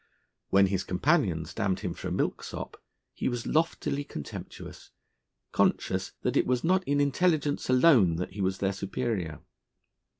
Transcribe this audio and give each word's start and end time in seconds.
When 0.49 0.65
his 0.65 0.83
companions 0.83 1.53
damned 1.53 1.81
him 1.81 1.93
for 1.93 2.07
a 2.07 2.11
milksop, 2.11 2.81
he 3.13 3.29
was 3.29 3.45
loftily 3.45 4.03
contemptuous, 4.03 4.89
conscious 5.51 6.13
that 6.23 6.35
it 6.35 6.47
was 6.47 6.63
not 6.63 6.83
in 6.85 6.99
intelligence 6.99 7.69
alone 7.69 8.15
that 8.15 8.31
he 8.33 8.41
was 8.41 8.57
their 8.57 8.73
superior. 8.73 9.41